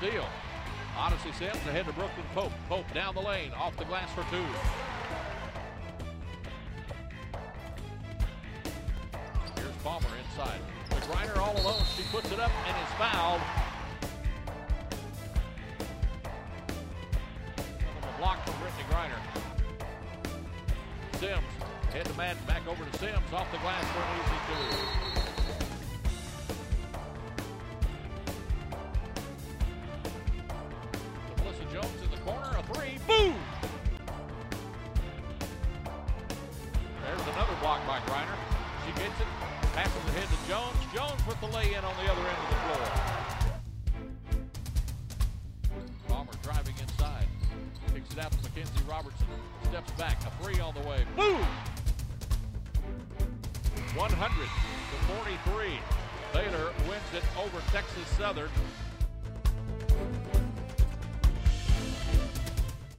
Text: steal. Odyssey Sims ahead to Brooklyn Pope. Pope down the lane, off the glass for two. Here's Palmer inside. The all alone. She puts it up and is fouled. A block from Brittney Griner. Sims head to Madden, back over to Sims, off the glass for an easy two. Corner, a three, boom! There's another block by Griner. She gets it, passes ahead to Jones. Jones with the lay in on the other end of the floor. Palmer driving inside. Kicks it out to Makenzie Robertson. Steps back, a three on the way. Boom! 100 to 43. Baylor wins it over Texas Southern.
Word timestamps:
steal. 0.00 0.24
Odyssey 0.96 1.30
Sims 1.38 1.56
ahead 1.68 1.84
to 1.84 1.92
Brooklyn 1.92 2.24
Pope. 2.34 2.52
Pope 2.68 2.86
down 2.94 3.14
the 3.14 3.20
lane, 3.20 3.52
off 3.52 3.76
the 3.76 3.84
glass 3.84 4.10
for 4.14 4.22
two. 4.30 4.44
Here's 9.60 9.76
Palmer 9.84 10.08
inside. 10.24 10.60
The 10.88 11.40
all 11.40 11.54
alone. 11.60 11.82
She 11.96 12.02
puts 12.04 12.32
it 12.32 12.40
up 12.40 12.50
and 12.66 12.76
is 12.76 12.92
fouled. 12.96 13.42
A 18.02 18.18
block 18.18 18.44
from 18.46 18.54
Brittney 18.54 18.86
Griner. 18.90 19.20
Sims 21.18 21.44
head 21.92 22.06
to 22.06 22.14
Madden, 22.14 22.42
back 22.46 22.66
over 22.66 22.84
to 22.84 22.98
Sims, 22.98 23.32
off 23.34 23.50
the 23.52 23.58
glass 23.58 23.84
for 23.92 24.00
an 24.00 24.20
easy 24.20 25.14
two. 25.14 25.19
Corner, 32.30 32.58
a 32.58 32.62
three, 32.74 32.94
boom! 33.08 33.34
There's 37.02 37.26
another 37.34 37.56
block 37.60 37.84
by 37.88 37.98
Griner. 38.06 38.38
She 38.86 38.92
gets 38.92 39.18
it, 39.18 39.26
passes 39.74 40.04
ahead 40.10 40.28
to 40.30 40.38
Jones. 40.48 40.78
Jones 40.94 41.26
with 41.26 41.40
the 41.40 41.48
lay 41.48 41.74
in 41.74 41.84
on 41.84 41.94
the 41.98 42.06
other 42.10 42.22
end 42.22 42.38
of 42.38 42.48
the 42.50 42.56
floor. 42.62 42.86
Palmer 46.06 46.32
driving 46.42 46.74
inside. 46.80 47.26
Kicks 47.92 48.12
it 48.12 48.20
out 48.20 48.30
to 48.30 48.38
Makenzie 48.38 48.88
Robertson. 48.88 49.26
Steps 49.68 49.90
back, 49.92 50.16
a 50.24 50.30
three 50.42 50.60
on 50.60 50.72
the 50.74 50.88
way. 50.88 51.04
Boom! 51.16 51.44
100 53.96 54.06
to 54.06 54.96
43. 55.18 55.80
Baylor 56.32 56.70
wins 56.88 57.10
it 57.12 57.24
over 57.42 57.60
Texas 57.72 58.06
Southern. 58.16 58.50